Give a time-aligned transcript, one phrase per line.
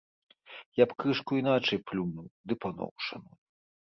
[0.77, 3.37] Я б крышку іначай плюнуў, ды паноў шаную.